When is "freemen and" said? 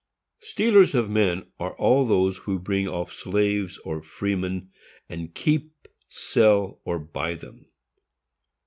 4.01-5.35